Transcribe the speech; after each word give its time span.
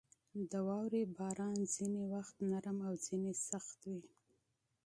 •د 0.51 0.53
واورې 0.67 1.01
باران 1.17 1.57
ځینې 1.75 2.03
وخت 2.13 2.35
نرم 2.49 2.77
او 2.87 2.93
ځینې 3.05 3.31
سخت 3.49 3.79
وي. 3.91 4.07